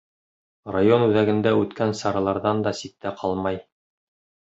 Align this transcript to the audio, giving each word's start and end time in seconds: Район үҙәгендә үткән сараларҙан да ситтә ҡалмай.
Район 0.75 1.05
үҙәгендә 1.09 1.53
үткән 1.65 1.95
сараларҙан 2.01 2.67
да 2.71 2.77
ситтә 2.83 3.15
ҡалмай. 3.25 3.65